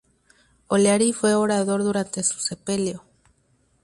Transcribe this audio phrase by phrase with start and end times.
[0.67, 3.03] O'Leary fue orador durante su sepelio.